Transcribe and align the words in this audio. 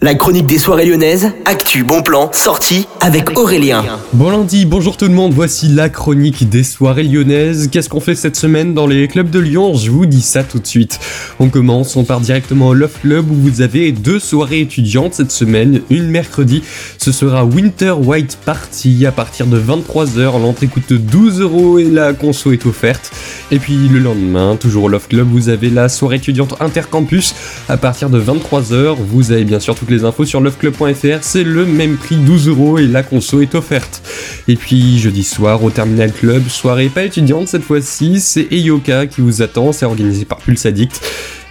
La 0.00 0.14
chronique 0.14 0.46
des 0.46 0.58
soirées 0.58 0.86
lyonnaises, 0.86 1.32
actu, 1.44 1.82
bon 1.82 2.02
plan, 2.02 2.30
sortie 2.32 2.86
avec 3.00 3.36
Aurélien. 3.36 3.84
Bon 4.12 4.30
lundi, 4.30 4.64
bonjour 4.64 4.96
tout 4.96 5.06
le 5.06 5.12
monde, 5.12 5.32
voici 5.34 5.66
la 5.66 5.88
chronique 5.88 6.48
des 6.48 6.62
soirées 6.62 7.02
lyonnaises. 7.02 7.68
Qu'est-ce 7.68 7.88
qu'on 7.88 7.98
fait 7.98 8.14
cette 8.14 8.36
semaine 8.36 8.74
dans 8.74 8.86
les 8.86 9.08
clubs 9.08 9.28
de 9.28 9.40
Lyon? 9.40 9.74
Je 9.74 9.90
vous 9.90 10.06
dis 10.06 10.20
ça 10.20 10.44
tout 10.44 10.60
de 10.60 10.66
suite. 10.68 11.00
On 11.40 11.48
commence, 11.48 11.96
on 11.96 12.04
part 12.04 12.20
directement 12.20 12.68
au 12.68 12.74
Love 12.74 12.94
Club 13.00 13.28
où 13.28 13.34
vous 13.34 13.60
avez 13.60 13.90
deux 13.90 14.20
soirées 14.20 14.60
étudiantes 14.60 15.14
cette 15.14 15.32
semaine. 15.32 15.80
Une 15.90 16.06
mercredi, 16.06 16.62
ce 16.96 17.10
sera 17.10 17.44
Winter 17.44 17.90
White 17.90 18.38
Party 18.44 19.04
à 19.04 19.10
partir 19.10 19.46
de 19.46 19.60
23h. 19.60 20.40
L'entrée 20.40 20.68
coûte 20.68 20.92
12 20.92 21.40
euros 21.40 21.80
et 21.80 21.84
la 21.84 22.12
conso 22.12 22.52
est 22.52 22.66
offerte. 22.66 23.10
Et 23.50 23.58
puis 23.58 23.88
le 23.88 23.98
lendemain, 23.98 24.54
toujours 24.54 24.84
au 24.84 24.88
Love 24.88 25.08
Club, 25.08 25.26
vous 25.28 25.48
avez 25.48 25.70
la 25.70 25.88
soirée 25.88 26.16
étudiante 26.16 26.54
Intercampus 26.60 27.34
à 27.68 27.76
partir 27.76 28.10
de 28.10 28.20
23h. 28.20 28.94
Vous 28.94 29.32
avez 29.32 29.42
bien 29.42 29.58
sûr 29.58 29.74
tout 29.74 29.87
les 29.90 30.04
infos 30.04 30.24
sur 30.24 30.40
loveclub.fr, 30.40 31.18
c'est 31.22 31.44
le 31.44 31.66
même 31.66 31.96
prix 31.96 32.16
12 32.16 32.48
euros 32.48 32.78
et 32.78 32.86
la 32.86 33.02
conso 33.02 33.40
est 33.40 33.54
offerte. 33.54 34.02
Et 34.48 34.56
puis 34.56 34.98
jeudi 34.98 35.24
soir 35.24 35.62
au 35.62 35.70
Terminal 35.70 36.12
Club, 36.12 36.48
soirée 36.48 36.88
pas 36.88 37.04
étudiante 37.04 37.48
cette 37.48 37.62
fois-ci, 37.62 38.20
c'est 38.20 38.48
Eyoka 38.50 39.06
qui 39.06 39.20
vous 39.20 39.42
attend, 39.42 39.72
c'est 39.72 39.86
organisé 39.86 40.24
par 40.24 40.38
Pulse 40.38 40.66
Addict. 40.66 41.00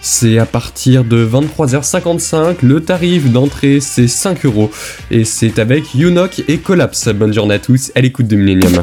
C'est 0.00 0.38
à 0.38 0.46
partir 0.46 1.04
de 1.04 1.26
23h55, 1.26 2.56
le 2.62 2.80
tarif 2.80 3.30
d'entrée 3.30 3.80
c'est 3.80 4.08
5 4.08 4.44
euros 4.44 4.70
et 5.10 5.24
c'est 5.24 5.58
avec 5.58 5.94
Unok 5.94 6.42
et 6.48 6.58
Collapse. 6.58 7.08
Bonne 7.08 7.34
journée 7.34 7.54
à 7.54 7.58
tous, 7.58 7.90
à 7.94 8.00
l'écoute 8.00 8.28
de 8.28 8.36
Millennium. 8.36 8.82